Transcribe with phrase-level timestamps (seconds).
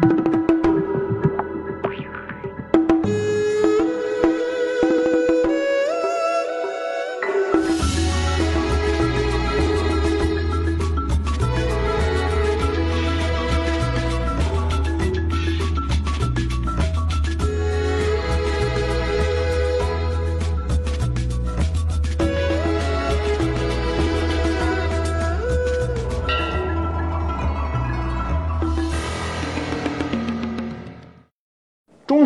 [0.00, 0.27] 终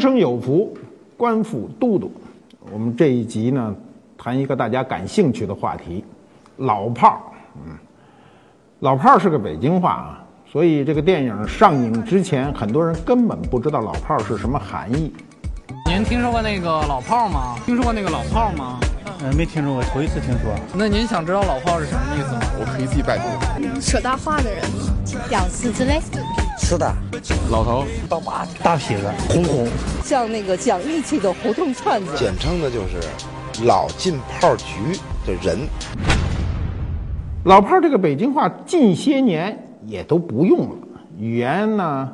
[0.02, 0.76] 生有福，
[1.16, 2.10] 官府都督。
[2.72, 3.72] 我们这一集呢，
[4.18, 6.04] 谈一个大家感兴趣的话题——
[6.58, 7.20] 老炮儿。
[7.54, 7.78] 嗯，
[8.80, 15.14] 老炮儿是个北京话啊，所以这个电影上映之前，很多人根本不知道老炮儿是什么含义。
[15.86, 17.54] 您听说过那个老炮儿吗？
[17.64, 18.80] 听说过那个老炮儿吗？
[19.22, 20.52] 呃，没听说过，头一次听说。
[20.74, 22.40] 那您想知道老炮儿是什么意思吗？
[22.58, 23.80] 我可以自己百度。
[23.80, 24.64] 说大话的人，
[25.28, 26.00] 屌丝之类。
[26.64, 26.90] 是的，
[27.50, 29.66] 老头，大把大痞子，红红，
[30.02, 34.74] 像那个讲义气的胡同串子，简称的就是老进炮局
[35.26, 35.58] 的人。
[37.44, 40.76] 老炮儿这个北京话近些年也都不用了，
[41.18, 42.10] 语言呢，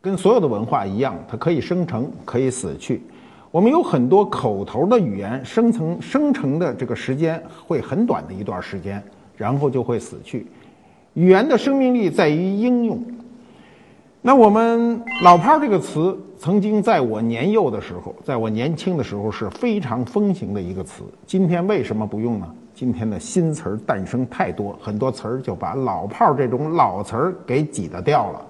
[0.00, 3.02] 跟所有的文化一样，它可以生成，可以死去。
[3.50, 9.02] 我们有很多口头的语言，生成生成的这个时间会很短的一段时间，
[9.36, 10.46] 然后就会死去。
[11.14, 13.04] 语言的生命力在于应用。
[14.22, 21.04] 那我们“老炮儿”这个词，曾经在我年幼的时候，在我年轻的时候是非常风行的一个词。
[21.26, 22.46] 今天为什么不用呢？
[22.74, 28.42] 今天的新词儿诞生太多，很多词儿就把“老炮儿”这种老词儿给挤得掉了。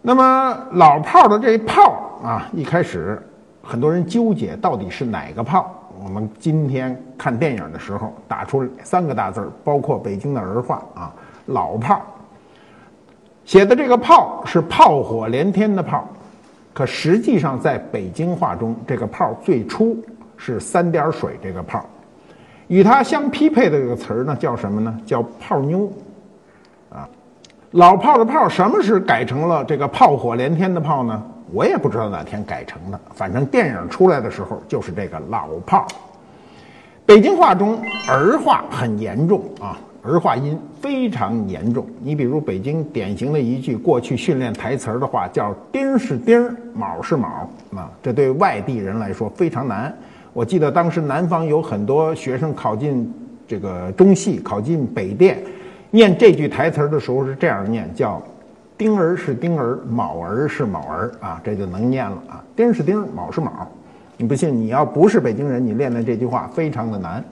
[0.00, 1.82] 那么“老炮儿”的这“炮”
[2.24, 3.22] 啊，一开始
[3.62, 5.70] 很多人纠结到底是哪个炮。
[6.02, 12.00] 我们今天看电影的时候，打出三个大字儿，包括北京的儿化啊，“老炮儿”。
[13.44, 16.08] 写的这个“炮”是炮火连天的“炮”，
[16.72, 19.96] 可实际上在北京话中，这个“炮”最初
[20.36, 21.84] 是三点水这个“炮”，
[22.68, 24.98] 与它相匹配的这个词儿呢，叫什么呢？
[25.04, 25.92] 叫“炮妞”。
[26.90, 27.08] 啊，
[27.72, 31.22] 老炮的“炮”什么时改成了这个炮火连天的“炮”呢？
[31.52, 35.86] 我也不知道哪天改成的，反正电影出来的时候就是这个老炮。
[37.06, 37.78] 北京话中
[38.08, 39.78] 儿化很严重啊。
[40.10, 49.94] 儿化音非常严重，你比如北京典型的一句过去训练台词儿的话，叫“丁是丁，卯是卯”，啊，这对外地人来说非常难。
[50.32, 53.10] 我记得当时南方有很多学生考进
[53.48, 55.38] 这个中戏，考进北电，
[55.90, 58.22] 念这句台词儿的时候是这样念，叫
[58.76, 63.66] “丁儿是丁儿，卯儿是卯儿”，啊，这就能念了啊，“丁是丁，卯是卯”。
[64.16, 64.54] 你不信？
[64.54, 67.24] 你要不是北京人，你练练这句话非常的难。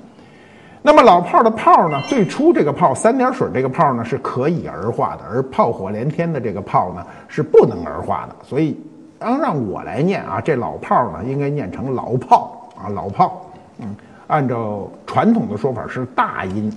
[0.85, 2.03] 那么老炮的炮呢？
[2.09, 8.35] 最初这个炮三点水这个炮呢是可以儿化的，而炮火连天的这个炮呢是不能儿化的。
[8.45, 8.77] 所以，
[9.17, 13.49] 当让我来念啊，这老炮呢应该念成老炮啊，老炮。
[13.79, 13.95] 嗯，
[14.27, 16.77] 按照传统的说法是大音。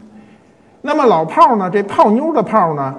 [0.83, 2.93] 那么老炮呢，这泡妞的泡呢，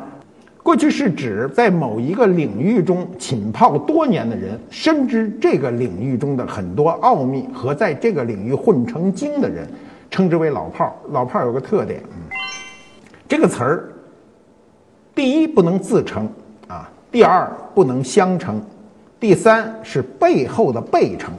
[0.60, 9.68] 过去是指在某一个领域中浸泡多年的人，深知这个领域中的很多奥秘和在这个领域混成精的人。
[10.16, 12.02] 称之为老炮儿，老炮儿有个特点，
[13.28, 13.92] 这个词儿，
[15.14, 16.26] 第一不能自称
[16.68, 18.58] 啊，第二不能相称，
[19.20, 21.34] 第三是背后的背称，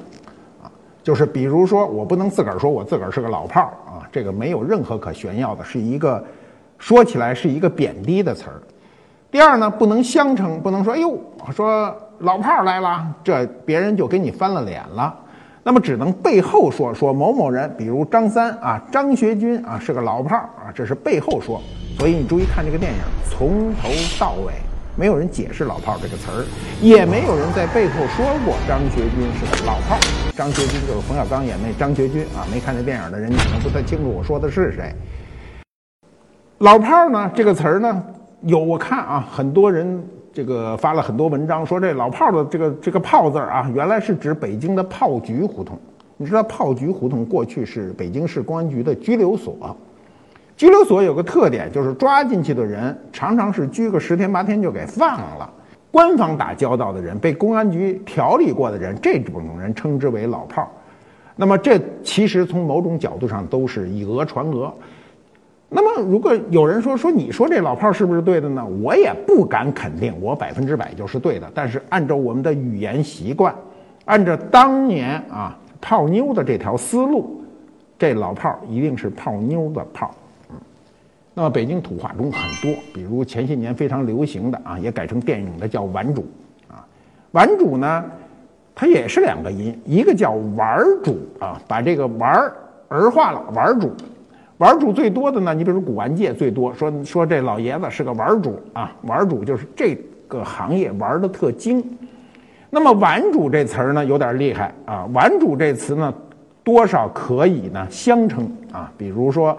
[0.62, 0.70] 啊，
[1.02, 6.24] 就是比如说我不能自个儿说我自个儿是个老炮儿啊，这个没有任何可炫耀的，是一个
[6.78, 8.62] 说起来是一个贬低的词儿。
[9.32, 11.20] 第二呢，不能相称，不能说哎呦，
[11.52, 15.22] 说老炮儿来了，这别人就给你翻了脸了。
[15.67, 21.61] 那么只能背后说说某某人，比如张三啊，张学军啊是个老炮儿啊，这是背后说。
[22.00, 24.53] 所以你注意看这个电影，从头到尾
[24.95, 26.45] 没有人解释“老炮儿”这个词儿，
[26.81, 30.31] 也没有人在背后说过张学军是个老炮儿。
[30.38, 34.95] 张学军就是冯小刚演那张学军啊，没看这电影的人可能不太清楚我说的是谁。
[36.59, 38.03] 老炮儿呢这个词儿呢，
[38.44, 40.01] 有我看啊，很多人。
[40.38, 45.76] 这个发了很多文章，说这老炮的这个这个炮字啊，原来是指北京的炮局胡同。
[46.16, 49.76] 你知道炮局胡同过去是北京市公安局的拘留所，
[50.56, 55.50] 拘留所有个特点，就是抓进去的人常常是拘个十天八天就给放了。
[55.90, 60.67] 官方打交道的人，被公安局调理过的人，这种人称之为老炮儿。
[61.35, 64.72] 那么这其实从某种角度上都是以讹传讹。
[65.69, 68.66] 那么，如果有人说说你说这老炮儿是不是对的呢？
[68.81, 71.52] 我也不敢肯定，我百分之百就是对的。
[71.53, 73.53] 但是按照我们的语言习惯，
[74.05, 77.43] 按照当年啊泡妞的这条思路，
[77.99, 80.16] 这老炮儿一定是泡妞的炮。
[80.49, 80.55] 嗯
[81.34, 86.25] 那么北京土话中很多，比如前些年非常流行的啊，也改成电影的叫顽主
[86.70, 86.87] 啊。
[87.34, 88.05] 顽主呢，
[88.73, 92.52] 它也是两个音，一个叫玩主啊，把这个玩
[92.87, 93.91] 儿化了，玩主。
[94.58, 99.96] 玩主最多的呢，你比如说古玩界最多说说这老爷子是个玩主啊，玩主就是这
[100.28, 101.84] 个行业玩的特精。
[102.70, 106.12] 那么玩主这词儿呢有点厉害啊，玩主这词呢
[106.64, 109.56] 多少可以呢相称啊，比如说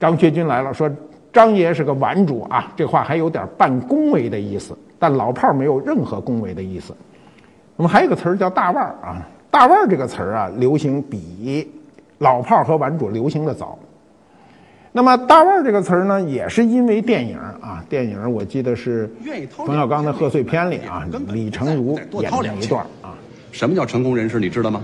[0.00, 0.90] 张学军来了说
[1.32, 6.92] 张爷是个玩主啊，这话还有点半恭维的意思，但老炮儿没有任何恭维的意思。
[7.76, 9.22] 那么还有个词儿叫大腕儿啊，
[9.52, 11.70] 大腕儿这个词儿啊流行比。
[12.18, 13.78] 老炮儿和玩主流行的早，
[14.90, 19.08] 那么“大腕儿”这个词儿呢，也是因为电影啊，电影我记得是
[19.50, 23.14] 冯小刚的贺岁片里啊，李成儒演的一段啊。
[23.52, 24.40] 什么叫成功人士？
[24.40, 24.82] 你知道吗？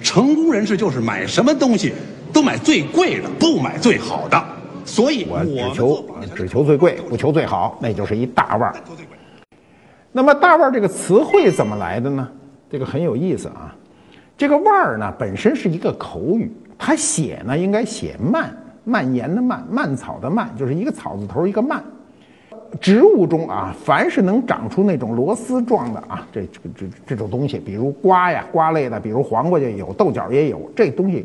[0.00, 1.92] 成功人士就是买什么东西
[2.32, 4.40] 都买最贵的，不买最好的。
[4.84, 6.04] 所以我只求
[6.36, 8.76] 只求最贵，不求最好，那就是一大腕儿。
[10.12, 12.28] 那么“大腕儿”这个词汇怎么来的呢？
[12.70, 13.74] 这个很有意思啊。
[14.38, 16.48] 这个“腕儿”呢，本身是一个口语。
[16.78, 21.82] 它写呢，应该写蔓蔓延的蔓，蔓草的蔓，就是一个草字头一个蔓。
[22.80, 31.24] 植物中啊，凡是能长出那种螺丝状的啊，这这这这种东西，比如瓜呀，瓜类的，比如黄瓜就有，豆角也有，这东西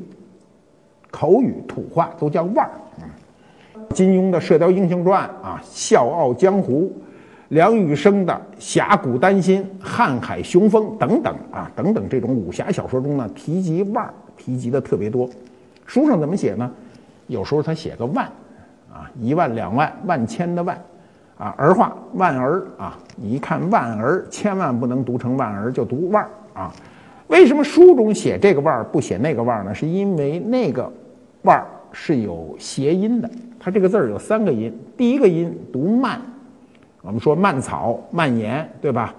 [1.10, 2.72] 口语土话都叫腕儿。
[3.90, 6.84] 金庸的《射雕英雄传》啊，《笑傲江湖》，
[7.50, 14.14] 梁羽生的《侠骨丹心》《瀚海雄风》等等啊，等等这种武侠小说中呢，提及腕儿。
[14.44, 15.30] 提及的特别多，
[15.86, 16.70] 书上怎么写呢？
[17.28, 18.26] 有时候他写个万，
[18.92, 20.76] 啊，一万两万万千的万，
[21.38, 26.74] 啊，儿化万儿啊，你一看万儿，千万不能读成万儿，就读万儿啊。
[27.28, 29.76] 为什么书中写这个万儿不写那个万儿呢？
[29.76, 30.92] 是因为那个
[31.44, 33.30] 万儿是有谐音的，
[33.60, 36.20] 它这个字儿有三个音，第一个音读慢，
[37.04, 39.14] 我们说蔓草蔓延，对吧？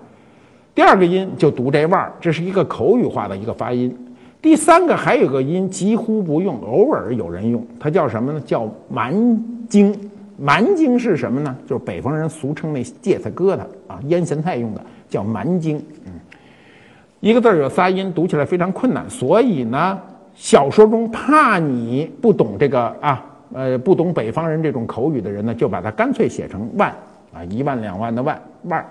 [0.75, 3.97] 第二个音就读这万儿，这是一个口语化的一个发音。
[4.43, 8.41] 第三个还有个音几乎不用，偶尔有人用，它叫什么呢？
[8.45, 9.97] 叫蛮精。
[10.39, 11.57] 蛮精是什么呢？
[11.65, 15.81] 就是北方人俗称那芥菜疙瘩啊，腌咸菜用的，叫蛮精。
[16.05, 16.13] 嗯，
[17.21, 20.01] 一个字儿有仨音，读起来非常困难，所以呢，
[20.35, 26.93] 小说中怕你不懂这个啊，呃，不懂北方人这种口语的人呢，就把它干脆写成万
[27.33, 28.85] 啊，一万两万的万万。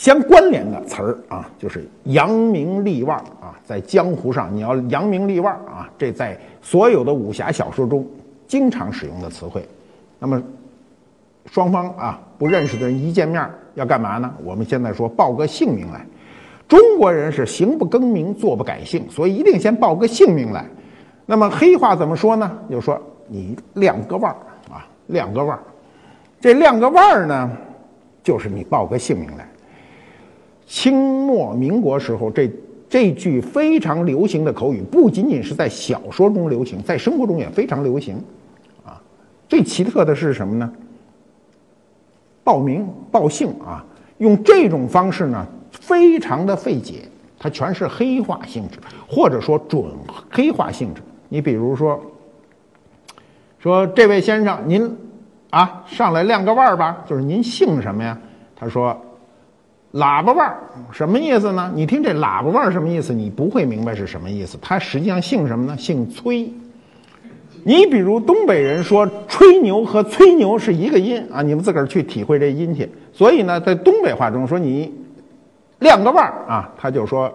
[0.00, 8.06] 相关联的词儿啊，就是扬名立万啊，在江湖上你要扬名立万啊，这在所有的武侠小说中
[8.46, 9.62] 经常使用的词汇。
[10.18, 10.42] 那么
[11.52, 14.32] 双方啊不认识的人一见面要干嘛呢？
[14.42, 16.06] 我们现在说报个姓名来。
[16.66, 20.64] 中国人是行不更名，坐不改姓，所以一定先报个姓名来。
[21.26, 22.50] 那么黑话怎么说呢？
[22.70, 22.98] 就说
[23.28, 24.38] 你亮个腕儿
[24.72, 25.62] 啊，亮个腕儿。
[26.40, 27.50] 这亮个腕儿呢，
[28.22, 29.46] 就是你报个姓名来。
[30.70, 30.96] 清
[31.26, 32.48] 末民国时候，这
[32.88, 38.14] 这句非常流行的口语，不仅仅是在小说中流行，在生活中也非常流行，
[38.84, 39.02] 啊，
[39.48, 40.72] 最奇特的是什么呢？
[42.44, 43.84] 报名报姓啊，
[44.18, 47.02] 用这种方式呢，非常的费解，
[47.36, 48.78] 它全是黑化性质，
[49.08, 49.84] 或者说准
[50.30, 51.02] 黑化性质。
[51.28, 52.00] 你比如说，
[53.58, 54.96] 说这位先生，您
[55.50, 58.16] 啊上来亮个腕儿吧，就是您姓什么呀？
[58.54, 58.96] 他说。
[59.92, 60.56] 喇叭腕儿
[60.92, 61.72] 什么意思呢？
[61.74, 63.12] 你听这喇叭腕儿什么意思？
[63.12, 64.56] 你不会明白是什么意思。
[64.62, 65.76] 他实际上姓什么呢？
[65.76, 66.48] 姓崔。
[67.64, 72.88] 你比如东北人说吹牛和吹牛是一个音啊，你们自个儿去体会这音去。
[73.12, 74.94] 所以呢，在东北话中说你
[75.80, 77.28] 亮个腕儿啊，他就说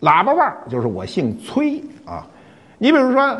[0.00, 2.24] 喇叭腕儿就是我姓崔啊。
[2.78, 3.36] 你比如说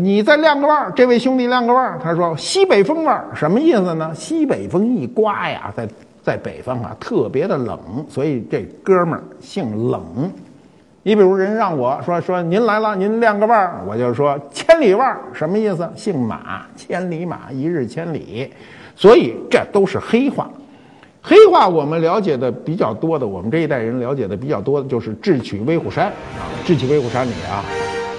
[0.00, 4.12] 你再亮个腕儿，这位兄弟亮个腕儿，他说西北风腕儿什么意思呢？
[4.12, 5.88] 西北风一刮呀，在。
[6.22, 10.30] 在北方啊，特别的冷，所以这哥们儿姓冷。
[11.02, 15.90] 你比如人让我说说您来了，您亮个腕儿，我就说千里腕儿什么意思？
[15.96, 18.48] 姓马，千里马，一日千里。
[18.94, 20.48] 所以这都是黑话。
[21.20, 27.64] 黑话我们了解的比较多的，我们这一代人了解的比较多的就是《智取威虎山》啊，《智取威虎山》里啊，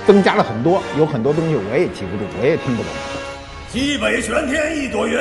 [0.06, 2.92] 增加了很多，有很多东西我也记不住，我也听不懂。
[3.70, 5.18] 西北玄天一朵云。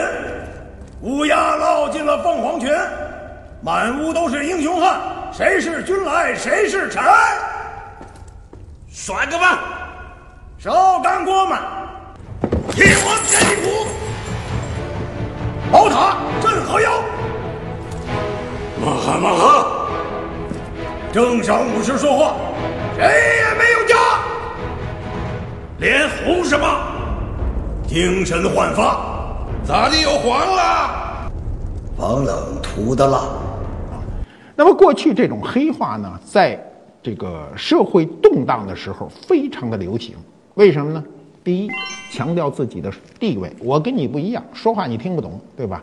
[1.02, 2.70] 乌鸦落进了凤凰群，
[3.60, 5.00] 满屋都是英雄汉，
[5.32, 7.02] 谁是君来谁是臣？
[8.88, 9.58] 甩个吧，
[10.58, 11.58] 烧干锅们，
[12.76, 13.88] 夜王天地鼓，
[15.72, 16.92] 宝塔镇河妖，
[18.80, 19.66] 马哈马哈，
[21.12, 22.36] 正晌午时说话，
[22.94, 23.02] 谁
[23.38, 23.96] 也没有家，
[25.78, 26.64] 连胡什么
[27.88, 29.20] 精神焕发。
[29.64, 31.30] 咋地又黄了？
[31.96, 33.28] 防冷涂的蜡。
[34.56, 36.58] 那么过去这种黑话呢，在
[37.00, 40.16] 这个社会动荡的时候非常的流行。
[40.54, 41.04] 为什么呢？
[41.44, 41.70] 第一，
[42.10, 45.82] 强调自己的地位，我跟你不一样，说话你听不懂，对吧？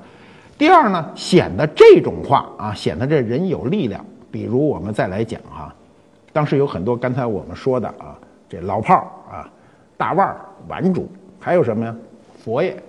[0.58, 4.06] 第二呢，显得这种话啊，显得这人有力量。
[4.30, 5.74] 比如我们再来讲哈，
[6.34, 8.14] 当时有很多刚才我们说的啊，
[8.50, 9.08] 这老炮儿
[9.38, 9.50] 啊，
[9.98, 11.10] 大腕儿、顽主，
[11.40, 11.96] 还有什么呀？
[12.44, 12.82] 佛爷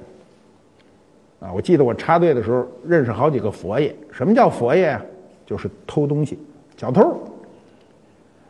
[1.41, 1.51] 啊！
[1.55, 3.95] 我记得我插队的时候认识好几个佛爷。
[4.13, 5.03] 什么叫佛爷啊？
[5.47, 6.39] 就是偷东西，
[6.77, 7.19] 小偷。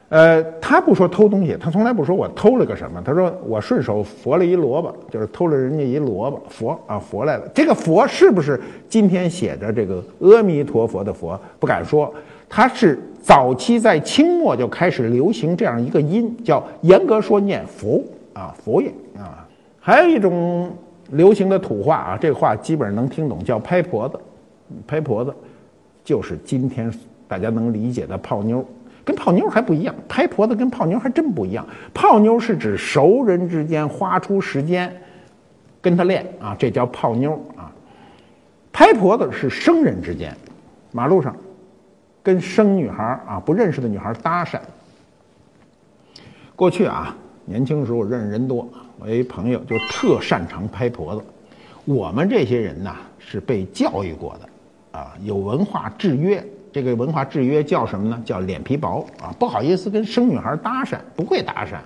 [0.09, 6.43] 呃，他不说偷东西，他从来不说我偷了个什么，他说我顺手佛了一萝卜，就是偷了人家一萝卜。
[6.49, 7.49] 佛啊，佛来了。
[7.55, 11.41] 这个佛是不是今天写着这个阿弥陀佛的佛？
[11.61, 12.13] 不敢说，
[12.49, 19.47] 他是早期在清末就开始流行这样一个音，叫严格说念佛啊，佛爷啊。
[19.79, 20.73] 还有一种
[21.11, 24.19] 流行的土话啊，这话基本上能听懂，叫拍婆子，
[24.87, 25.35] 拍婆子
[26.05, 26.93] 就是今天
[27.27, 28.65] 大家能理解的泡妞。
[29.03, 31.67] 跟泡妞还不一样，拍婆子跟泡妞还真不一样。
[31.93, 34.95] 泡妞是指熟人之间花出时间
[35.81, 37.73] 跟他练啊，这叫泡妞啊。
[38.73, 40.37] 拍婆子是生人之间，
[40.93, 41.35] 马路上
[42.23, 44.61] 跟生女孩啊不认识的女孩搭讪。
[46.55, 47.17] 过去啊，
[47.51, 48.69] 年轻时候认识人多，
[49.01, 51.23] 我一朋友就特擅长拍婆子。
[51.85, 56.43] 我们这些人呐是被教育过的啊，有文化制约。
[56.73, 58.23] 这个文化制约叫什么呢？
[58.25, 61.79] 叫脸皮薄啊，不好意思跟生女孩搭讪，不会搭讪。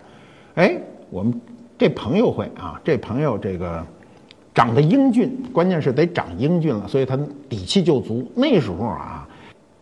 [0.56, 0.76] 哎，
[1.08, 1.40] 我们
[1.78, 3.82] 这朋友会啊，这朋友这个
[4.52, 7.18] 长得英俊，关键是得长英俊了，所以他
[7.48, 8.30] 底气就足。
[8.34, 9.26] 那时候啊，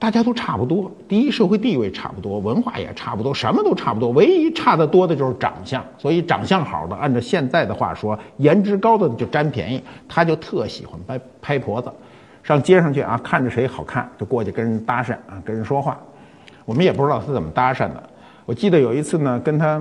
[0.02, 5.80] 大家都差不多，第一社会地位差不多，文化也差不多，什么都差不多，唯一差得多的就是长相。
[5.96, 11.88] 所以长相好的，按照现在的话说，颜值高的就占便宜，他就特喜欢拍拍婆子。
[12.42, 15.96] 上街上去啊，看着谁好看就过去跟人搭讪啊，跟人说话。
[16.64, 18.02] 我们也不知道他怎么搭讪的。
[18.44, 19.80] 我记得有一次呢，跟他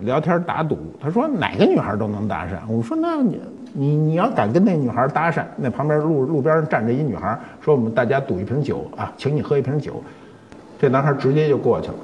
[0.00, 2.58] 聊天打赌，他说哪个女孩都能搭讪。
[2.68, 3.40] 我说那你
[3.72, 10.02] 你你要敢跟那女孩搭讪，那旁边路路边站着一女孩，说我们大家赌一瓶酒啊，请你喝一瓶酒。
[10.80, 11.94] 这男孩直接就过去了。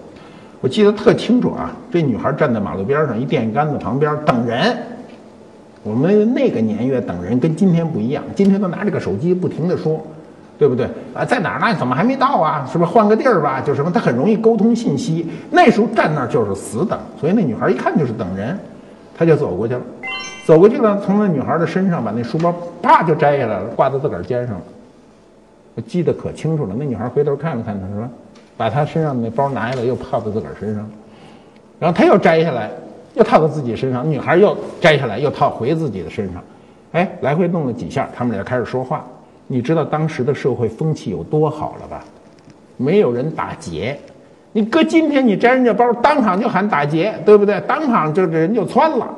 [0.61, 4.77] 我记得特清楚啊，这女孩站在马路边上一电线杆子旁边等人。
[5.83, 10.05] 我们那个年月等人跟今天不一样，今天都拿这个手机不停的说，
[10.59, 11.25] 对不对啊？
[11.25, 11.75] 在哪呢？
[11.79, 12.67] 怎么还没到啊？
[12.71, 13.61] 是不是换个地儿吧？
[13.61, 13.91] 就什么？
[13.91, 15.29] 他很容易沟通信息。
[15.51, 18.59] 那时候站那儿就是死等，所以那女孩一看就是等人，
[19.17, 19.81] 他就走过去了，
[20.47, 24.63] 走过去了，从那女孩的身上把那书包啪就摘下来了，挂在自个儿肩上了。
[25.75, 26.75] 我记得可清楚了。
[26.79, 28.09] 那女孩回头看了看他，说
[28.57, 30.89] ：“把他身上的那包拿下来，又套在自个儿身上，
[31.81, 32.71] 然后他又摘下来。”
[33.15, 36.43] 又套到自己身上，女孩又摘下来，又套回自己的身上，
[36.93, 39.03] 哎，来回弄了几下，他们俩开始说话。
[39.47, 42.05] 你知道当时的社会风气有多好了吧？
[42.77, 43.99] 没有人打劫，
[44.53, 47.59] 你搁今天你摘人家包，当场就喊打劫，对不对？
[47.63, 49.09] 当场就这人就窜了。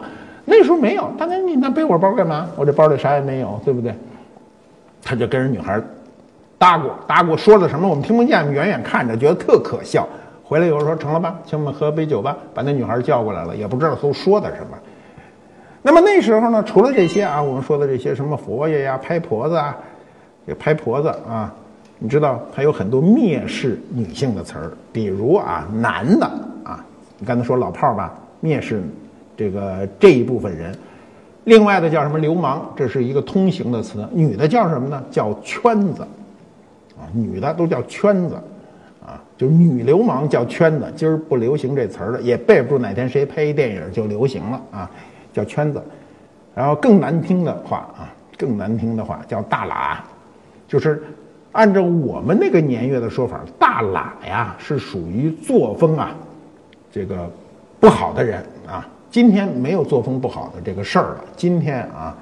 [0.50, 2.48] 那时候没有，大哥你那背我包干嘛？
[2.56, 3.94] 我这包里啥也没有，对不对？
[5.04, 5.80] 他就跟人女孩
[6.56, 10.08] 搭过搭过，说了什么我们听不见，远远看着觉得特可笑。
[10.42, 14.78] 回来有人说成了吧，请我们喝杯酒吧，把那女孩叫过来了，也不知道都说的什么。
[15.82, 19.76] 那么那时候呢，除了这些啊，我们说的这些什么佛爷呀、拍婆子啊，
[20.46, 21.52] 这拍婆子啊，
[21.98, 26.26] 你知道还有很多蔑视女性的词儿，比如啊，男的
[26.64, 26.82] 啊，
[27.18, 28.82] 你刚才说老炮儿吧，蔑视
[29.38, 30.76] 这个这一部分人。
[31.44, 34.06] 另外的叫什么流氓，这是一个通行的词。
[34.12, 35.02] 女的叫什么呢？
[35.10, 36.02] 叫圈子
[36.98, 38.34] 啊，女的都叫圈子。
[39.06, 44.90] 啊，就女流氓叫圈子，今儿不流行这词儿了，也背不住哪天谁拍一电影就流行了啊，
[45.32, 45.82] 叫圈子。
[46.54, 49.96] 然后更难听的话啊，更难听的话叫大喇，
[50.66, 51.02] 就是
[51.52, 56.14] 按照我们那个年月的说法，大喇呀是属于作风啊
[56.92, 57.30] 这个
[57.80, 58.86] 不好的人啊。
[59.10, 62.16] 今天没有作风不好的这个事儿了，今天啊，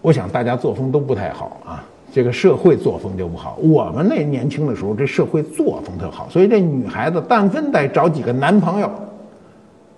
[0.00, 1.84] 我想大家作风都不太好啊。
[2.10, 3.56] 这个社会作风就不好。
[3.56, 8.90] 我们那年轻的时候，这社会作风特好，所以这女孩子但分得找几个男朋友，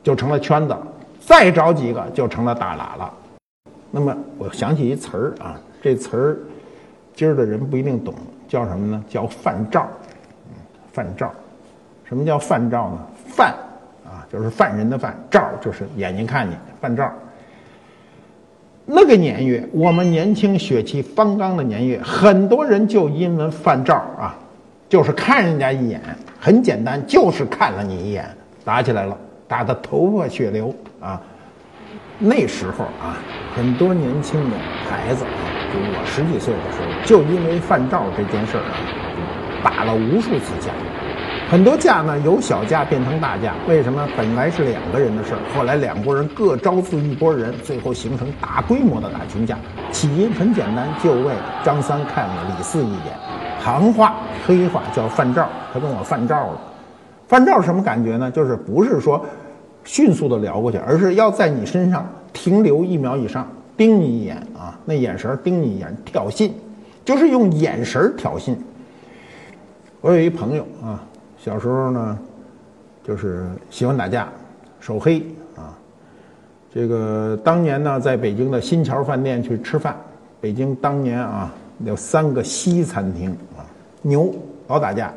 [0.02, 0.74] 就成了圈子；
[1.20, 3.14] 再找几个就成了大喇了。
[3.92, 6.38] 那么我想起一词儿啊，这词儿
[7.14, 8.12] 今儿的人不一定懂，
[8.48, 9.04] 叫什么呢？
[9.08, 9.88] 叫犯照。
[10.92, 11.32] 犯照，
[12.04, 12.98] 什么叫犯照呢？
[13.28, 13.69] 犯啊，
[14.32, 17.12] 就是犯人的犯；照就是眼睛看你，犯照。
[18.86, 24.36] 那个年月，我们年轻血气方刚的年月，很多人就因为犯照啊，
[24.88, 26.00] 就是看人家一眼，
[26.40, 28.24] 很简单，就是看了你一眼，
[28.64, 31.20] 打起来了，打得头破血流啊。
[32.18, 33.16] 那时候啊，
[33.56, 34.56] 很多年轻的
[34.88, 38.74] 孩子啊，就我十几岁的时候，就因为犯照这件事儿啊，
[39.62, 40.70] 打了无数次架。
[41.50, 43.56] 很多架呢，由小架变成大架。
[43.66, 44.08] 为什么？
[44.16, 49.58] 本来是两个人的事儿，后来两拨人各招自一拨人，最后形成大规模的打群架。
[49.90, 53.12] 起因很简单，就为张三看了李四一眼，
[53.58, 54.14] 行话
[54.46, 56.60] 黑话叫犯照，他跟我犯照了。
[57.26, 58.30] 犯照什么感觉呢？
[58.30, 59.20] 就是不是说
[59.82, 63.44] 迅速的聊过去，而是要在你身上停留一秒以上，
[63.76, 66.48] 盯你一眼啊，那眼神盯你一眼，挑衅，
[67.04, 68.54] 就是用眼神挑衅。
[70.00, 71.02] 我有一朋友啊。
[71.42, 72.18] 小时候呢，
[73.02, 74.28] 就是喜欢打架，
[74.78, 75.24] 手黑
[75.56, 75.72] 啊。
[76.72, 79.96] 这个当年呢，在北京的新桥饭店去吃饭。
[80.38, 81.50] 北京当年啊，
[81.82, 83.64] 有三个西餐厅啊，
[84.02, 84.30] 牛
[84.68, 85.10] 老打架。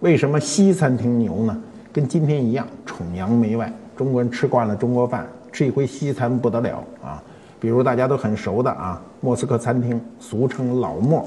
[0.00, 1.56] 为什么西餐厅牛呢？
[1.92, 3.72] 跟今天一样，崇洋媚外。
[3.96, 7.22] 中国人吃惯了中国饭，吃一回西餐不得了啊。
[7.60, 11.24] 比如大家都很熟的啊，莫斯科餐厅，俗称老莫。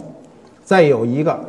[0.66, 1.40] 再有一个。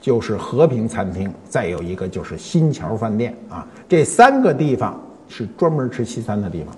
[0.00, 6.74] 就是和平餐厅，再有一个就是新桥饭店啊，这三个地方是专门吃西餐的地方。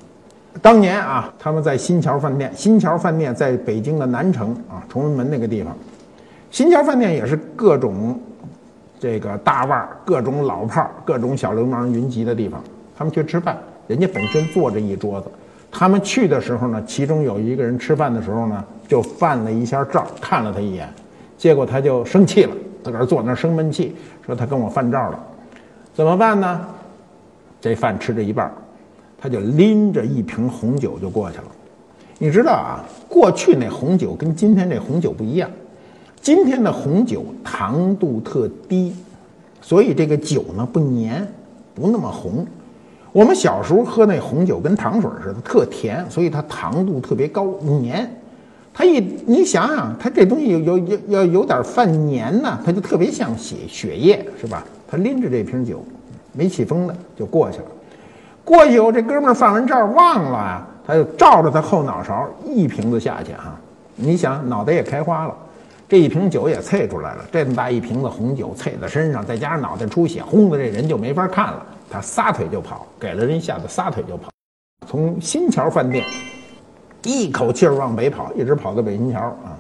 [0.60, 5.76] 当年啊，他们在新桥饭店，新桥饭店在北京的南城啊，崇文门那个地方。
[6.50, 8.18] 新桥饭店也是各种
[8.98, 12.60] 这个大腕、各种老炮、各种小流氓云集的地方。
[12.96, 15.30] 他们去吃饭，人家本身坐着一桌子，
[15.70, 20.88] 他们去的时候呢，其中有一个人吃饭的时候呢，就犯了一下照，看了他一眼，
[21.38, 22.52] 结果他就生气了。
[22.82, 23.94] 自个儿坐那儿生闷气，
[24.24, 25.18] 说他跟我犯照了，
[25.94, 26.60] 怎么办呢？
[27.60, 28.50] 这饭吃着一半，
[29.18, 31.44] 他就拎着一瓶红酒就过去了。
[32.18, 35.50] 你知道啊，过去那红酒跟今天这红酒不一样，
[36.20, 38.94] 今天的红酒糖度特低，
[39.60, 41.26] 所以这个酒呢不粘，
[41.74, 42.46] 不那么红。
[43.12, 47.46] 我们小时候喝那红酒跟糖水似的，特甜，所以它糖度特别高，
[47.82, 48.08] 粘。
[48.72, 54.64] 他一，你想想，他这东西有有有要有点犯黏呢，他就特别像血血液，是吧？
[54.88, 55.84] 他拎着这瓶酒，
[56.32, 57.64] 没起风的就过去了。
[58.44, 63.58] 过去以后，这哥们儿放完照忘了啊，他就照着他后脑勺一瓶子下去哈。
[63.96, 65.34] 你想，脑袋也开花了，
[65.88, 67.24] 这一瓶酒也啐出来了。
[67.30, 71.66] 这么大一瓶子红酒啐在身上，再加上脑袋出血，轰的这人就没法看了。
[71.90, 74.30] 他撒腿就跑，给了人吓得撒腿就跑，
[74.86, 76.04] 从新桥饭店。
[77.04, 79.56] 一口气儿往北跑，一直跑到北新桥啊，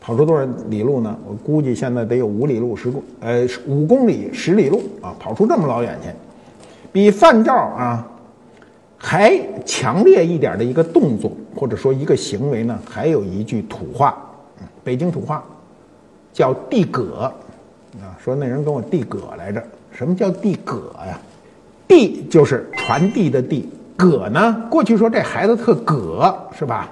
[0.00, 1.16] 跑出多少里路呢？
[1.26, 6.08] 我估计现在得有五里路、十公呃五公里、十里路啊，跑出这么老远去。
[6.92, 8.06] 比范照啊
[8.96, 14.16] 还强烈一点的一个动作，或者说一个行为呢，还有一句土话，
[14.84, 15.42] 北京土话，
[16.32, 17.32] 叫递葛
[18.00, 18.14] 啊。
[18.22, 21.18] 说那人跟我递葛来着，什么叫递葛呀？
[21.88, 23.68] 递就是传递的递。
[24.02, 24.66] 葛呢？
[24.68, 26.88] 过去说这孩子特葛是吧？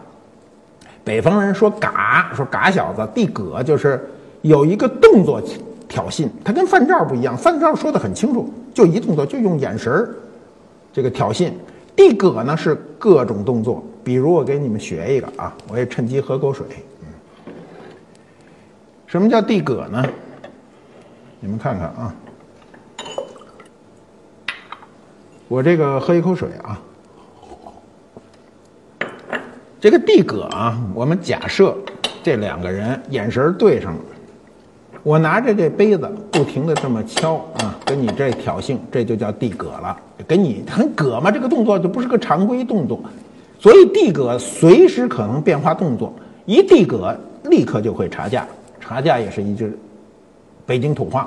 [1.03, 4.09] 北方人说嘎，说嘎小子地葛就是
[4.43, 5.43] 有一个动作
[5.89, 6.29] 挑衅。
[6.45, 10.15] 他跟范照不一样，范照说的很清楚，就一动作就用眼神儿
[10.93, 11.51] 这个挑衅。
[11.97, 16.65] 地葛呢是各种动作，比如我给你们学一个啊，我也趁机喝口水。
[19.07, 20.07] 什么叫地葛呢？
[21.41, 22.15] 你们看看啊，
[25.49, 26.81] 我这个喝一口水啊。
[29.81, 31.75] 这个递葛啊，我们假设
[32.23, 34.01] 这两个人眼神对上了，
[35.03, 39.97] 我拿着这杯子不停的这么敲啊，跟你这挑衅，这就叫递葛了。
[40.29, 43.01] 跟你很葛嘛，这个动作就不是个常规动作，
[43.59, 46.13] 所以递葛随时可能变化动作，
[46.45, 48.47] 一递葛立刻就会查架，
[48.79, 49.75] 查架也是一句
[50.67, 51.27] 北京土话，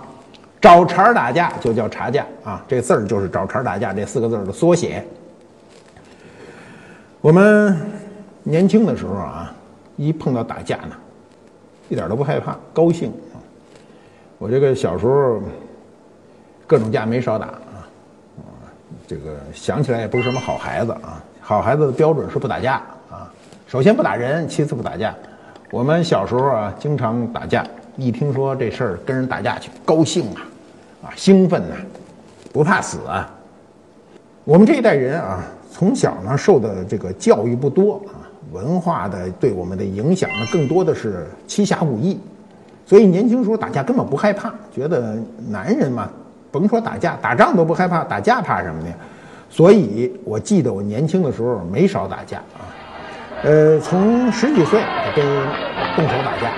[0.62, 5.04] 找茬打架就叫查架啊，这字儿就是找茬打架这四个字的缩写。
[7.20, 7.76] 我们。
[8.44, 9.54] 年轻的时候啊，
[9.96, 10.96] 一碰到打架呢，
[11.90, 13.12] 一点都不害怕，高兴！
[14.38, 15.42] 我这个小时候
[16.68, 17.88] 各种架没少打啊，
[19.08, 21.24] 这个想起来也不是什么好孩子啊。
[21.40, 22.76] 好孩子的标准是不打架
[23.10, 23.32] 啊，
[23.68, 25.16] 首先不打人，其次不打架。
[25.72, 30.42] 我们小时候啊，经常打架，一听说这事儿跟人打架去，高兴啊，
[31.04, 31.76] 啊，兴奋呐，
[32.52, 33.30] 不怕死啊。
[34.44, 38.23] 我们这一代人啊，从小呢受的这个教育不多啊。
[38.54, 42.20] 文化的对我们的影响呢，更多的是七侠五义，
[42.86, 45.18] 所以年轻时候打架根本不害怕，觉得
[45.50, 46.08] 男人嘛，
[46.52, 48.94] 甭说打架，打仗都不害怕，打架怕什么呢？
[49.50, 52.62] 所以我记得我年轻的时候没少打架啊，
[53.44, 54.80] 呃，从十几岁
[55.16, 55.26] 跟
[55.96, 56.52] 动手打架，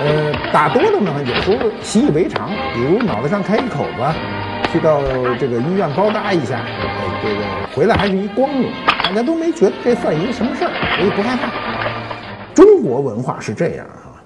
[0.00, 4.35] 呃，打多了呢，有时候习以为常，比如脑袋上开一口子。
[4.72, 5.00] 去到
[5.38, 11.52] 这个医院包扎一下，哎，这个回来还是一光荣，大家都没觉得这算一个什么事儿，所以不害怕。
[12.54, 14.20] 中国文化是这样啊，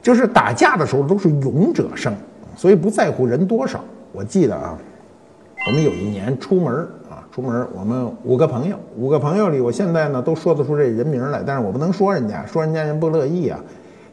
[0.00, 2.14] 就是打架的时候都是勇者胜，
[2.56, 3.84] 所以不在乎人多少。
[4.12, 4.78] 我记得啊，
[5.66, 6.74] 我们有一年出门
[7.10, 13.58] 啊，出门我们五个朋友，五个朋友里，我现在呢都说得出这人名来，但是我不能说人家，说人家人不乐意啊。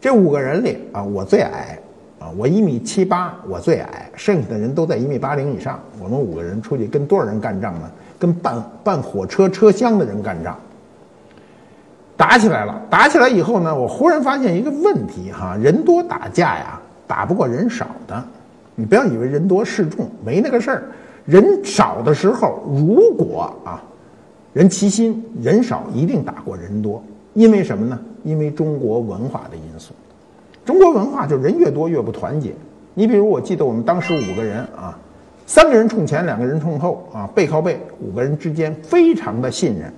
[0.01, 1.77] 这五个人里啊，我最矮。
[2.19, 5.79] 啊，我一米七八，我最矮，剩下的人都在一米八零以上。
[5.99, 7.89] 我们五个人出去跟多少人干仗呢？
[8.19, 10.57] 跟办办火车车厢的人干仗。
[12.17, 16.77] 打起来了，打起来以后呢，我忽然发现一个问题哈，人多打架呀，
[17.07, 18.21] 打不过人少的。
[18.75, 20.83] 你不要以为人多势众，没那个事儿。
[21.25, 23.81] 人少的时候，如果啊，
[24.51, 27.01] 人齐心，人少一定打过人多。
[27.33, 27.97] 因为什么呢？
[28.25, 29.93] 因为中国文化的因素。
[30.69, 32.53] 中国文化就人越多越不团结。
[32.93, 34.95] 你比如，我记得我们当时五个人啊，
[35.47, 39.91] 三个人冲前，两个人冲后啊，背靠背，五个人之间非常的信任，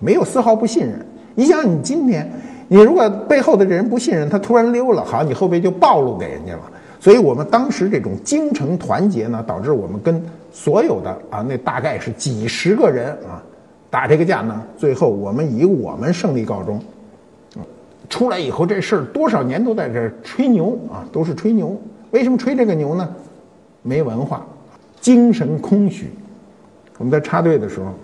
[0.00, 1.04] 没有丝毫不信任。
[1.34, 2.30] 你想，你今天
[2.68, 6.60] 你如果背后的这人不信任，他突然溜了，好，你后背就暴露给人家了。
[7.00, 13.42] 所以我们当时这种精诚团结呢，导致我们跟所有的啊，那大概是几十个人啊，
[13.90, 16.80] 打这个架呢，最后我们以我们胜利告终。
[18.08, 21.80] 出来以后，这事儿多少年都在这吹牛啊，都是吹牛。
[22.10, 23.08] 为什么吹这个牛呢？
[23.82, 24.44] 没文化，
[25.00, 26.10] 精神空虚。
[26.98, 27.94] 我们在插队的时候，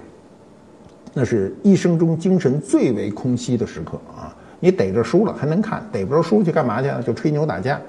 [1.13, 4.35] 那是一生中精神最为空虚的时刻啊！
[4.61, 6.91] 你逮着书了还能看，逮不着书去干嘛去？
[7.05, 7.81] 就吹牛打架。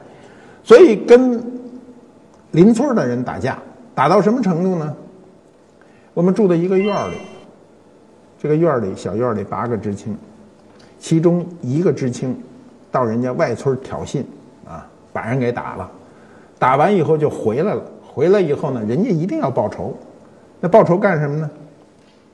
[0.64, 1.42] 所以跟
[2.52, 3.58] 邻村的人打架，
[3.96, 4.96] 打到什么程度呢？
[6.14, 7.16] 我们住在一个院里，
[8.38, 10.16] 这个院里小院里八个知青。
[11.00, 12.38] 其中一个知青
[12.92, 14.24] 到人家外村挑衅，
[14.68, 15.90] 啊，把人给打了，
[16.60, 17.82] 打完以后就回来了。
[18.06, 19.98] 回来以后呢，人家一定要报仇。
[20.60, 21.50] 那报仇干什么呢？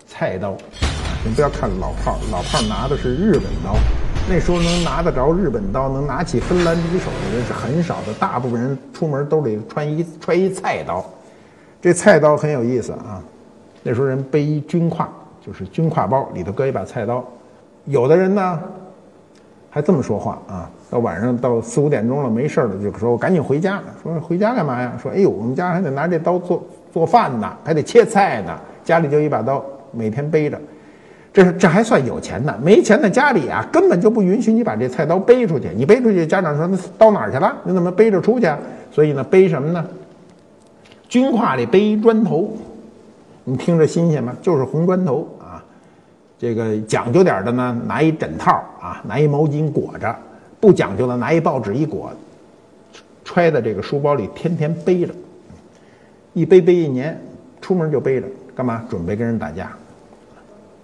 [0.08, 0.56] 菜刀。
[1.24, 3.76] 你不要看老炮儿，老炮儿拿的是日本刀。
[4.28, 8.14] 那时候能拿得着日本刀，能拿起芬兰匕首的人是很少的。
[8.16, 11.06] 大部分人出门兜里穿一揣一菜刀。
[11.82, 13.22] 这菜刀很有意思啊。
[13.84, 15.06] 那时候人背一军挎，
[15.46, 17.24] 就是军挎包，里头搁一把菜刀。
[17.86, 18.60] 有的人呢，
[19.70, 20.70] 还这么说话啊！
[20.90, 23.82] 到晚上到四五点钟了，没事了，就说我赶紧回家。
[24.02, 24.94] 说回家干嘛呀？
[25.02, 28.58] 说哎呦，我们家还得拿这刀做做饭呢，还得切菜呢。
[28.84, 30.60] 家里就一把刀，每天背着。
[31.34, 35.70] 这是 这还算有钱的，没钱的家里啊，根本就不允许你把这菜刀背出去。
[35.76, 37.54] 你背出去，家长说那刀哪儿去了？
[37.64, 38.46] 你怎么背着出去？
[38.46, 38.58] 啊
[38.92, 39.86] 所以呢，背什么呢？
[41.10, 42.54] 军挎里背一砖头，
[43.44, 44.34] 你听着新鲜吗？
[44.42, 45.28] 就是红砖头。
[46.38, 50.14] 这个讲究点的呢，拿一枕套啊，拿一毛巾裹着；
[50.60, 52.12] 不讲究的，拿一报纸一裹，
[53.24, 55.14] 揣在这个书包里，天天背着，
[56.34, 57.18] 一背背一年，
[57.62, 58.84] 出门就背着，干嘛？
[58.90, 59.72] 准备跟人打架。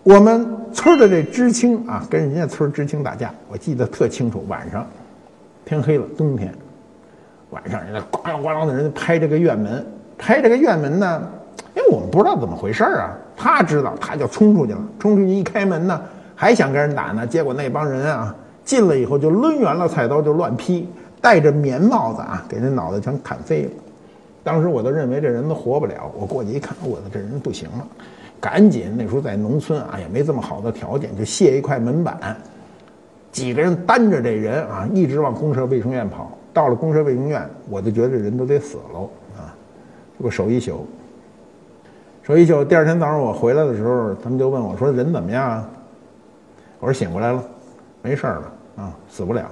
[0.03, 4.45] 我们村的这知青啊，跟人家村知青打架，我记得特清楚。
[4.47, 4.87] 晚上
[5.65, 6.53] 天黑了，冬天
[7.49, 9.85] 晚上，人家咣啷咣啷的人拍这个院门，
[10.17, 11.29] 拍这个院门呢，
[11.75, 13.15] 因为我们不知道怎么回事啊。
[13.43, 14.79] 他知道，他就冲出去了。
[14.99, 15.99] 冲出去一开门呢，
[16.35, 17.25] 还想跟人打呢。
[17.25, 20.87] 结果那帮人啊，进来以后就抡圆了菜刀就乱劈，
[21.19, 23.71] 戴着棉帽子啊，给人脑袋全砍飞了。
[24.43, 26.11] 当时我都认为这人都活不了。
[26.15, 27.87] 我过去一看，我的这人不行了，
[28.39, 32.37] 赶紧那时候在农村啊，也没这么好的条件，就卸一块门板，
[33.31, 36.31] 几个人担着这人啊，一直往公社卫生院跑。
[36.53, 38.99] 到了公社卫生院，我就觉得这人都得死了
[39.37, 39.55] 啊，
[40.17, 40.85] 这不守一宿。
[42.23, 45.69] 说一宿，第二天早上我回来的时候，他们就问我说：“人怎么样？”啊？”
[46.79, 47.43] 我说：“醒过来了，
[48.03, 49.49] 没事了啊，死不了。”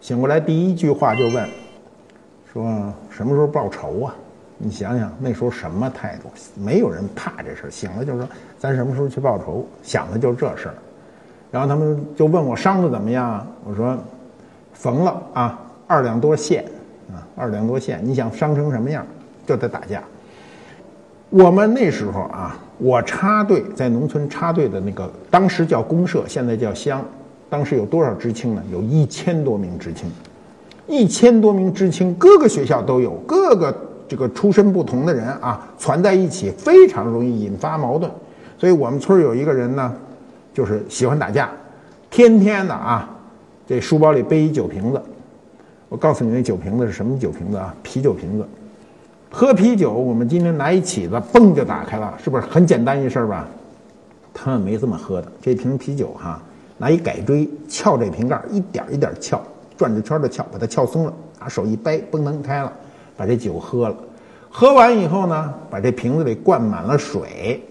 [0.00, 1.46] 醒过来第一句话就问
[2.50, 4.14] ：“说什么时候报仇啊？”
[4.56, 6.30] 你想想那时候什么态度？
[6.54, 7.70] 没有人怕这事儿。
[7.70, 8.26] 醒了就说
[8.58, 10.74] ：“咱什么时候去报仇？”想的就是这事儿。
[11.52, 13.46] 然后他们就问我伤的怎么样？
[13.64, 13.96] 我说
[14.72, 16.64] ：“缝了啊，二两多线
[17.12, 18.00] 啊，二两多线。
[18.02, 19.06] 你想伤成什么样？
[19.46, 20.02] 就得打架。”
[21.30, 27.04] 我们那时候啊，我插队在农村插队的那个，当时叫公社，现在叫乡。
[27.50, 28.62] 当时有多少知青呢？
[28.72, 30.10] 有一千多名知青，
[30.86, 33.74] 一千多名知青，各个学校都有，各个
[34.06, 38.10] 这个出身不同的人啊，攒在一起非常容易引发矛盾。
[38.58, 39.94] 所以我们村有一个人呢，
[40.54, 41.50] 就是喜欢打架，
[42.10, 43.08] 天天的啊，
[43.66, 45.02] 这书包里背一酒瓶子。
[45.90, 47.74] 我告诉你，那酒瓶子是什么酒瓶子啊？
[47.82, 48.46] 啤酒瓶子。
[49.30, 53.46] 喝啤酒，我们今天拿一起子，嘣就打开了，是不是很简单一事儿吧？
[54.32, 56.40] 他们没这么喝的，这瓶啤酒哈，
[56.78, 59.42] 拿一改锥撬这瓶盖，一点一点撬，
[59.76, 62.72] 转着圈的撬，把它撬松了，拿手一掰，嘣能开了，
[63.16, 63.96] 把这酒喝了。
[64.50, 67.62] 喝完以后呢，把这瓶子里灌满了水，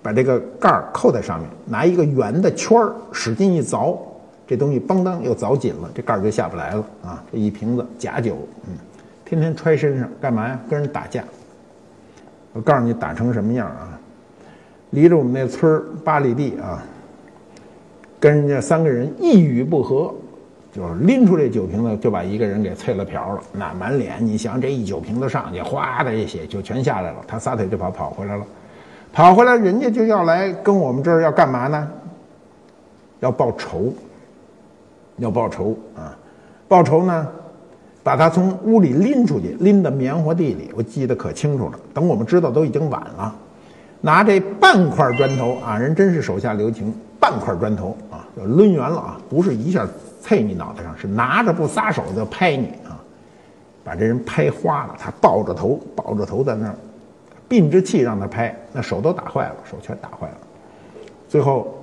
[0.00, 3.98] 把这个盖儿扣在上面，拿一个圆的圈儿使劲一凿，
[4.46, 7.22] 这东西嘣当又凿紧了，这盖儿就下不来了啊！
[7.30, 8.74] 这一瓶子假酒，嗯，
[9.32, 10.60] 天天揣身上干嘛呀？
[10.68, 11.24] 跟人打架。
[12.52, 13.98] 我告诉你打成什么样啊？
[14.90, 16.84] 离着我们那村儿八里地啊，
[18.20, 20.14] 跟人家三个人一语不合。
[20.70, 23.42] 就是拎出这酒瓶子，就把一个人给啐了瓢了。
[23.52, 27.16] 那满脸，你想这一酒瓶子上去，哗的一血就全下来了。
[27.26, 28.44] 他撒腿就跑，跑回来了。
[29.14, 31.90] 跑回来，人家就要来跟我们这儿要干嘛呢？
[33.20, 33.94] 要报仇，
[35.16, 36.16] 要报仇啊！
[36.68, 37.28] 报仇呢，
[38.02, 40.70] 把他从屋里拎出去，拎到棉花地里。
[40.74, 41.78] 我记得可清楚了。
[41.94, 43.34] 等我们知道，都已经晚了。
[44.00, 49.86] 拿这半块砖头啊，人真是手下留情，半块砖头啊，就抡圆了啊，不是一下。
[50.24, 52.94] 啐你脑袋上是拿着不撒手就拍你啊，
[53.82, 54.94] 把这人拍花了。
[54.96, 56.74] 他抱着头，抱着头在那儿，
[57.48, 60.36] 憋着气让他拍，那手都打坏了，手全打坏了。
[61.28, 61.74] 最后，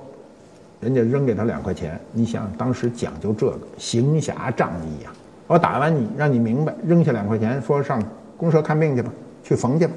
[0.79, 1.99] 人家扔给他两块钱。
[2.13, 5.11] 你想，当时讲究这个行侠仗义呀。
[5.49, 7.99] 我打完你，让你明白，扔下两块钱，说上
[8.37, 9.11] 公社看病去吧，
[9.43, 9.93] 去缝去吧。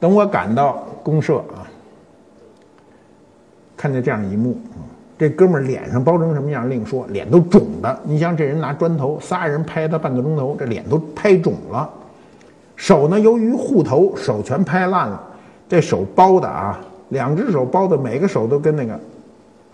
[0.00, 1.68] 等我赶到公社啊，
[3.76, 4.56] 看见这样一幕。
[5.18, 8.00] 这哥们儿脸上包成什么样另说，脸都肿的。
[8.02, 11.90] 你想这人拿砖头仨人拍他半个钟头，这脸都拍肿了。
[12.76, 15.22] 手呢，由于护头，手全拍烂了。
[15.68, 18.98] 这手包的啊，两只手包的，每个手都跟那个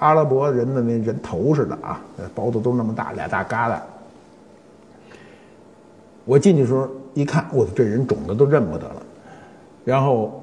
[0.03, 2.01] 阿拉伯人的那人头似的啊，
[2.35, 3.79] 包的都那么大，俩大疙瘩。
[6.25, 9.03] 我进去时候一看，我操，这人肿的都认不得了。
[9.85, 10.43] 然后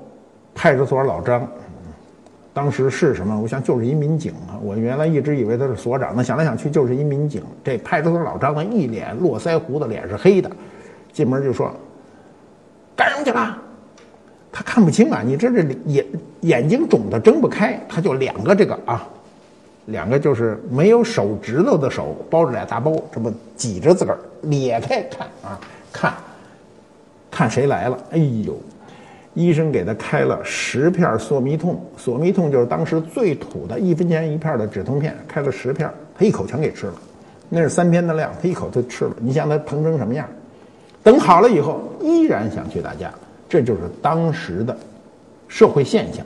[0.56, 1.46] 派出所老张。
[2.52, 3.40] 当时是什么？
[3.40, 4.60] 我想就是一民警啊！
[4.62, 7.42] 我原来一直以为他是所长，那想来想去就是一民警。
[7.64, 10.50] 这派出所老张呢，一脸络腮胡子，脸是黑的，
[11.14, 11.72] 进门就说
[12.98, 13.58] ：“干什么去了？”
[14.52, 15.22] 他看不清啊！
[15.24, 16.06] 你这这眼
[16.42, 19.08] 眼睛肿的睁不开，他就两个这个啊，
[19.90, 25.60] 两个就是没有手指头的手包着俩大包，这么挤着自个儿咧开看啊，
[25.92, 26.14] 看
[27.30, 27.98] 看谁来了？
[28.12, 28.58] 哎呦！
[29.36, 36.94] 医生给他开了十片索密痛，索密痛就是当时最土的一分钱一片的止痛片，开了十片，他一口全给吃了，
[37.48, 39.16] 那是三天的量，他一口就吃了。
[39.20, 40.28] 你想他疼成什么样？
[41.04, 43.14] 等好了以后，依然想去打架，
[43.48, 44.76] 这就是当时的
[45.48, 46.26] 社会现象。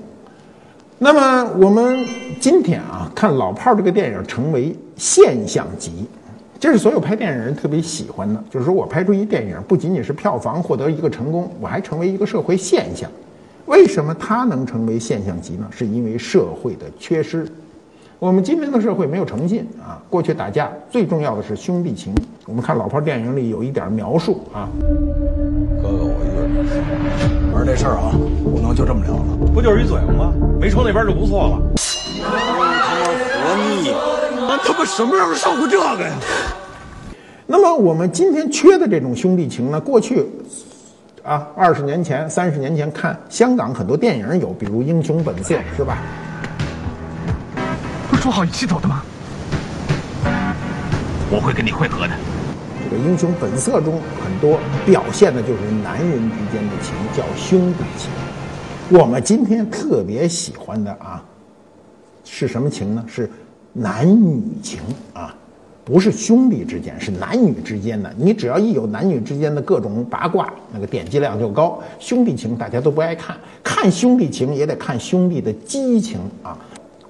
[1.03, 2.05] 那么我们
[2.39, 6.07] 今天啊，看《老炮儿》这个电影成为现象级。
[6.57, 13.11] 这是所有拍电影人特别喜欢的，就是说我拍出一电影，不仅仅是票房获得一个成功，我还成为一个社会现象。
[13.65, 15.67] 为什么它能成为现象级呢？
[15.71, 17.45] 是因为社会的缺失。
[18.23, 22.15] 我们今天的社会没有诚信啊，过去打架最重要的是兄弟情。
[22.45, 24.69] 我们看老炮电影里有一点描述啊，
[25.81, 29.51] 哥哥我一个人，玩这事儿啊，不能就这么了了。
[29.53, 30.31] 不就是一嘴吗？
[30.57, 31.61] 没抽那边就不错了。
[32.23, 32.71] 他妈
[33.43, 33.91] 活腻。
[34.47, 36.15] 俺他妈什么时候受过这个呀？
[37.45, 39.81] 那么我们今天缺的这种兄弟情呢？
[39.81, 40.25] 过去
[41.23, 45.97] 啊，二十年前、三十年前看香港很多电影有，比如《英雄本色》，是吧？
[48.13, 49.01] 不是说好一起走的吗？
[51.31, 52.13] 我会跟你会合的。
[52.83, 58.11] 这个《英雄本色》中很多表现的就是男人之间的情，叫兄弟情。
[58.95, 61.25] 我们今天特别喜欢的啊，
[62.23, 63.03] 是什么情呢？
[63.07, 63.27] 是。
[63.75, 64.79] 男女情
[65.13, 65.33] 啊，
[65.83, 68.13] 不是兄弟之间，是男女之间的。
[68.15, 71.81] 你只要一有男女之间的各种八卦，那个点击量就高。
[71.97, 76.55] 兄弟情大家都不爱看，看兄弟情也得看兄弟的激情啊。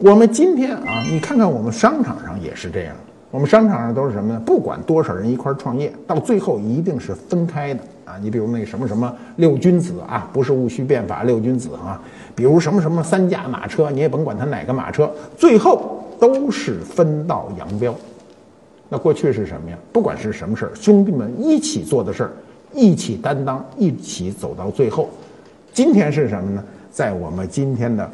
[0.03, 2.93] 我们今天啊，你看看我们商场上也是这样。
[3.31, 4.41] 我们商场上都是什么呢？
[4.45, 8.17] 不管多少人一块创业，到最后一定是分开的啊。
[8.21, 12.01] 你比如那什么什么六君子啊，不是戊戌变法六君子啊。
[12.35, 16.01] 比如什么什么三驾马车，你也甭管他哪个马车，最后。
[16.19, 17.93] 都是分道扬镳。
[18.87, 19.77] 那过去是什么呀？
[19.91, 22.31] 不管是什么事儿，兄弟们一起做的事儿，
[22.73, 25.09] 一起担当，一起走到最后。
[25.73, 26.63] 今天是什么呢？
[26.91, 28.09] 在我们今天的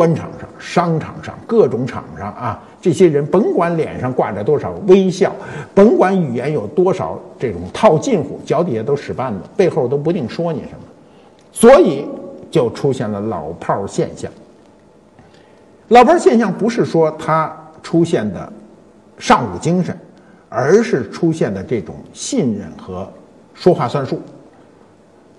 [0.00, 5.30] 官场上、商场上、各种场上啊，这些人甭管脸上挂着多少微笑，
[5.74, 10.78] 甭管语言有多少这种套近乎，脚底下都使绊子，背后都不定说你什么。
[11.52, 12.08] 所以
[12.50, 14.32] 就出现了老炮儿现象。
[15.88, 18.50] 老炮儿现象不是说他出现的
[19.18, 19.94] 尚武精神，
[20.48, 23.06] 而是出现的这种信任和
[23.52, 24.18] 说话算数，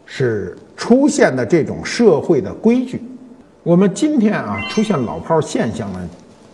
[0.05, 3.01] 是出现的这种社会的规矩。
[3.63, 5.99] 我们今天啊出现老炮现象呢，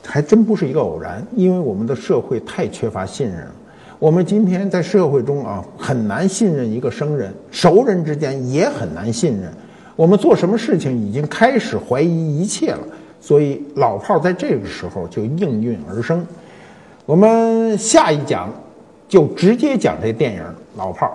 [0.06, 3.52] 还真不是一个偶然，因为我们的社会太缺乏信任了。
[3.98, 9.50] 我们今天在社会中啊，很难信任一个生人，熟人之间也很难信任。
[9.96, 12.80] 我们做什么事情已经开始怀疑一切了，
[13.22, 16.28] 所以老炮在这个时候就应运而生。
[17.06, 18.54] 我们下一讲
[19.08, 20.42] 就直接讲这电影
[20.76, 21.14] 《老炮儿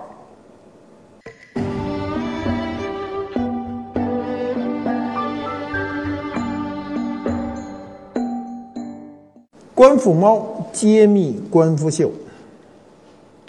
[9.75, 12.11] 官府猫揭秘官府秀。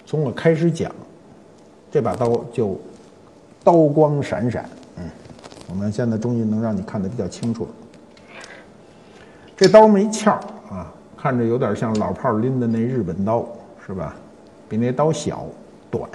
[0.05, 0.91] 从我开始讲，
[1.91, 2.79] 这把刀就
[3.63, 4.67] 刀光闪闪。
[4.97, 5.03] 嗯，
[5.69, 7.69] 我们现在终于能让你看得比较清楚了。
[9.55, 10.31] 这刀没鞘
[10.69, 13.47] 啊，看着有点像老炮拎的那日本刀，
[13.85, 14.15] 是吧？
[14.67, 15.45] 比那刀小、
[15.91, 16.09] 短。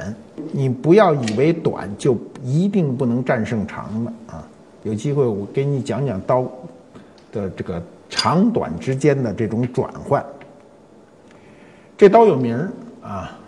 [0.53, 4.47] 你不要以为短就一定不能战胜长的啊！
[4.83, 6.43] 有机会我给你讲讲刀
[7.31, 7.81] 的这个。
[8.11, 10.23] 长短之间的这种转换，
[11.97, 13.39] 这刀有名儿啊，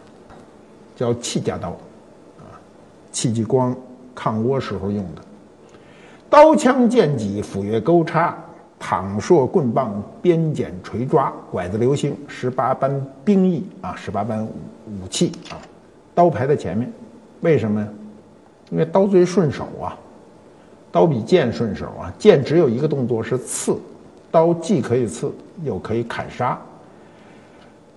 [0.97, 1.71] 叫戚家刀，
[2.39, 2.47] 啊，
[3.11, 3.77] 戚继光
[4.15, 5.23] 抗倭时候用的。
[6.31, 8.35] 刀枪剑戟斧钺钩叉，
[8.79, 15.59] 躺槊棍棒鞭锏锤抓，拐子流星十八般兵役啊，十八般武器啊，
[16.15, 16.91] 刀排在前面，
[17.41, 17.89] 为什么呀？
[18.71, 19.99] 因为刀最顺手啊，
[20.91, 23.77] 刀比剑顺手啊，剑只有一个动作是刺。
[24.33, 26.59] 刀既可以刺，又可以砍杀。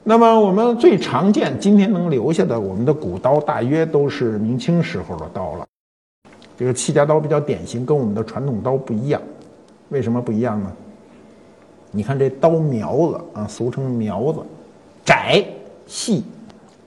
[0.04, 5.66] 那么我们最常见，今天能留下的我们的古刀，大约都是明清时候的刀了。
[6.58, 9.20] 这个戚家刀比较典型，跟我们的传统刀不一样。
[9.90, 10.72] 为什么不一样呢？
[11.92, 14.42] 你看这刀苗子啊，俗称苗子，
[15.04, 15.44] 窄、
[15.88, 16.24] 细、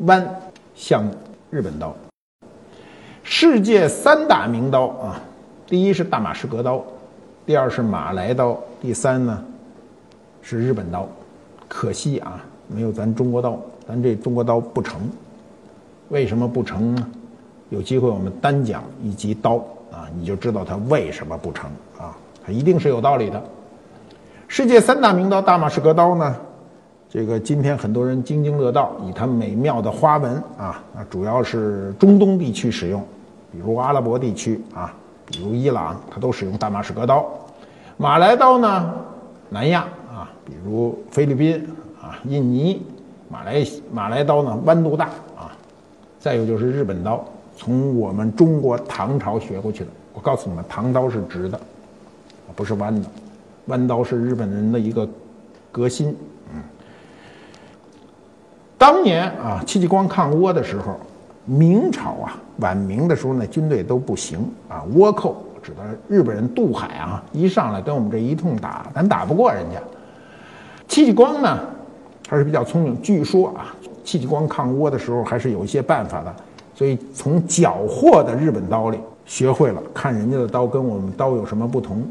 [0.01, 0.25] 弯，
[0.75, 1.03] 像
[1.51, 1.95] 日本刀。
[3.23, 5.21] 世界三大名刀啊，
[5.67, 6.85] 第一是大马士革刀。
[7.49, 9.43] 第二是马来刀，第三呢
[10.43, 11.09] 是日本刀，
[11.67, 15.01] 可惜啊没有咱中国刀，咱这中国刀不成，
[16.11, 17.09] 为什么不成呢？
[17.71, 19.55] 有机会我们单讲一集刀
[19.91, 23.43] 啊，你就知道它为什么不成啊，它一定是有道理的。
[24.47, 26.37] 世界三大名刀大马士革刀呢，
[27.09, 33.03] 这个今天很多人津津乐道，以它美妙的花纹啊啊，主要是中东地区使用，
[33.51, 34.95] 比如阿拉伯地区啊。
[35.31, 37.23] 比如伊朗，它都使用大马士革刀；
[37.99, 38.95] 马来刀呢，
[39.51, 41.69] 南亚啊，比如菲律宾
[42.01, 42.83] 啊、印尼，
[43.29, 43.63] 马来
[43.93, 45.05] 马来刀呢弯度大
[45.37, 45.53] 啊。
[46.19, 47.23] 再有就是日本刀，
[47.59, 49.91] 从我们中国唐朝学过去的。
[50.15, 51.61] 我告诉你们，唐刀是直的，
[52.57, 53.07] 不是弯的，
[53.67, 55.07] 弯刀是日本人的一个
[55.71, 56.17] 革新。
[56.55, 56.63] 嗯，
[58.79, 60.99] 当年啊，戚继光抗倭的时候。
[61.49, 64.85] 明朝啊，晚明的时候呢，军队都不行啊。
[64.95, 69.81] 倭寇指的日本人渡海啊，一上来跟我们这一通打，咱打不过人家。
[70.87, 71.59] 戚继光呢，
[72.29, 73.01] 还是比较聪明。
[73.01, 76.35] 据说啊，戚继光抗倭的时候还是有一些办法的，
[76.75, 82.03] 所以从缴获的日本刀里学会了看人家的刀跟我们刀有什么不同。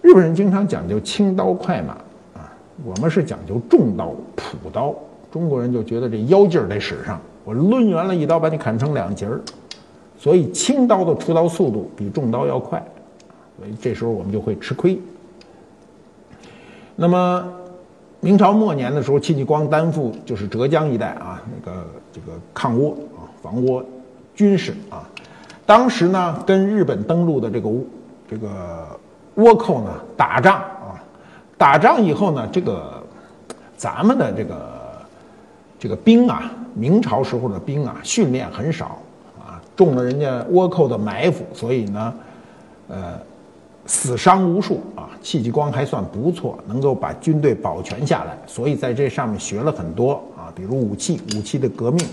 [0.00, 1.94] 日本人经常讲究轻刀快马
[2.40, 4.94] 啊，我们是讲究重刀朴刀。
[5.32, 7.20] 中国人就觉得这腰劲儿得使上。
[7.48, 9.40] 我抡圆了一刀把你砍成两截儿，
[10.18, 12.78] 所以轻刀的出刀速度比重刀要快，
[13.56, 15.00] 所以这时候我们就会吃亏。
[16.94, 17.42] 那么
[18.20, 23.82] 明朝末年的时候，戚继光担负就是浙江一带啊那个这个抗倭啊防倭
[24.34, 25.08] 军事啊，
[25.64, 27.70] 当时呢跟日本登陆的这个
[28.28, 28.86] 这个
[29.36, 31.00] 倭寇呢打仗啊，
[31.56, 33.02] 打仗以后呢这个
[33.74, 34.76] 咱们的这个。
[35.80, 38.98] 这个兵啊，明朝时候的兵啊，训练很少
[39.38, 42.14] 啊，中了人家倭寇的埋伏，所以呢，
[42.88, 43.18] 呃，
[43.86, 45.10] 死伤无数啊。
[45.20, 52.06] 戚继光还算不错，能够把军队保全下来，所以在这上面学了很多啊，比如武器，武器的革命。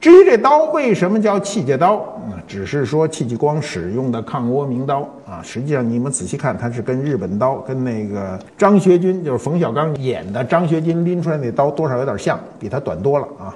[0.00, 5.40] 至于这刀为什么叫戚家刀，那只是说戚继光使用的抗倭名刀啊。
[5.42, 13.54] 实际上你们仔细看，它是跟日本刀、跟那个张学军，就是冯小刚演的张学军拎出来那刀，多少有点像，比他短多了啊。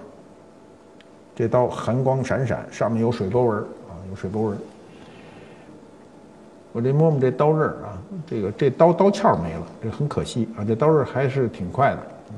[1.36, 4.58] 这刀寒光闪闪，上面有水波纹啊，有水波纹。
[6.72, 7.96] 我这摸摸这刀刃啊，
[8.26, 10.64] 这个这刀刀鞘没了，这很可惜啊。
[10.66, 11.98] 这刀刃还是挺快的，
[12.30, 12.36] 嗯，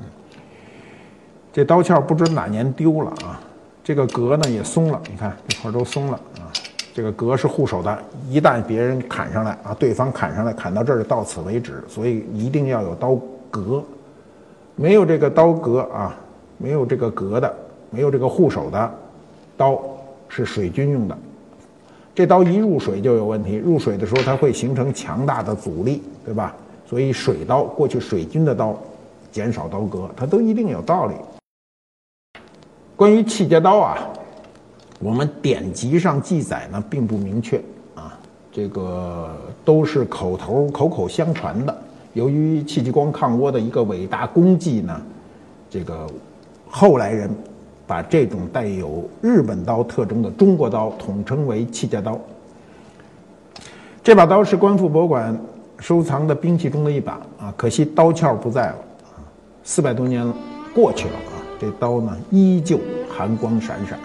[1.53, 3.39] 这刀鞘不知哪年丢了啊。
[3.83, 6.51] 这个格呢也松了，你看这块都松了啊。
[6.93, 7.97] 这个格是护手的，
[8.27, 13.17] 一旦别人砍上来啊，对方砍上来，砍到这儿就到此为止，所以一定要有刀
[13.49, 13.81] 格。
[14.75, 16.15] 没有这个刀格啊，
[16.57, 17.53] 没有这个格的，
[17.89, 18.93] 没有这个护手的
[19.57, 19.79] 刀
[20.27, 21.17] 是水军用的。
[22.15, 26.55] 这刀一入水就有问题，入水的时候它会形成强大的阻力，对吧？
[26.85, 28.77] 所以水刀过去水军的刀
[29.31, 31.13] 减少刀割，它都一定有道理。
[32.95, 33.97] 关于气节刀啊，
[34.99, 37.61] 我们典籍上记载呢并不明确
[37.95, 38.19] 啊，
[38.51, 39.33] 这个
[39.63, 41.77] 都是口头口口相传的。
[42.13, 45.01] 由于戚继光抗倭的一个伟大功绩呢，
[45.69, 46.05] 这个
[46.67, 47.29] 后来人
[47.89, 52.19] 把这种带有日本刀特征的中国刀统称为戚家刀。
[54.03, 55.35] 这把刀是官复博物馆
[55.79, 58.75] 收藏的兵器中的一把啊，可惜刀鞘不在了
[59.05, 59.17] 啊，
[59.63, 60.31] 四百多年
[60.71, 62.79] 过去了啊，这刀呢依旧
[63.09, 63.97] 寒光闪闪。